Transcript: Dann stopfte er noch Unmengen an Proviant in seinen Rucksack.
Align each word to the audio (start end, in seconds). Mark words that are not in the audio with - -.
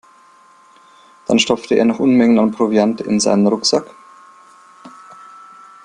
Dann 1.27 1.37
stopfte 1.37 1.75
er 1.75 1.85
noch 1.85 1.99
Unmengen 1.99 2.39
an 2.39 2.49
Proviant 2.49 3.01
in 3.01 3.19
seinen 3.19 3.45
Rucksack. 3.45 3.85